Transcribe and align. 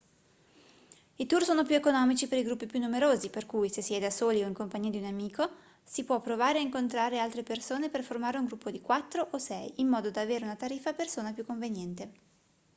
i 1.19 1.27
tour 1.27 1.43
sono 1.43 1.63
più 1.63 1.75
economici 1.75 2.27
per 2.27 2.39
i 2.39 2.43
gruppi 2.43 2.65
più 2.65 2.79
numerosi 2.79 3.29
per 3.29 3.45
cui 3.45 3.69
se 3.69 3.83
si 3.83 3.93
è 3.93 3.99
da 3.99 4.09
soli 4.09 4.41
o 4.41 4.47
in 4.47 4.53
compagnia 4.55 4.89
di 4.89 4.97
un 4.97 5.03
solo 5.03 5.15
amico 5.15 5.49
si 5.83 6.03
può 6.03 6.19
provare 6.21 6.57
a 6.57 6.61
incontrare 6.63 7.19
altre 7.19 7.43
persone 7.43 7.87
per 7.91 8.01
formare 8.03 8.39
un 8.39 8.45
gruppo 8.45 8.71
di 8.71 8.81
quattro 8.81 9.27
o 9.29 9.37
sei 9.37 9.71
in 9.75 9.87
modo 9.89 10.09
da 10.09 10.21
avere 10.21 10.43
una 10.43 10.55
tariffa 10.55 10.89
a 10.89 10.93
persona 10.93 11.33
più 11.33 11.45
conveniente 11.45 12.11